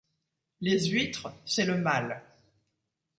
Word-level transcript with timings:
Les 0.61 0.87
huîtres 0.87 1.31
c’est 1.45 1.65
le 1.67 1.77
mal. 1.77 2.23